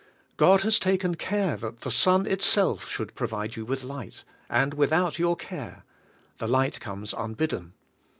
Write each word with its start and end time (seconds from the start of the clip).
God 0.35 0.61
has 0.61 0.79
taken 0.79 1.13
care 1.13 1.55
that 1.57 1.81
the 1.81 1.91
sun 1.91 2.25
itself 2.25 2.89
should 2.89 3.13
provide 3.13 3.55
you 3.55 3.65
with 3.65 3.83
light; 3.83 4.23
and 4.49 4.73
without 4.73 5.19
your 5.19 5.35
care; 5.35 5.83
the 6.39 6.47
light 6.47 6.79
comes 6.79 7.13
unbidden. 7.13 7.73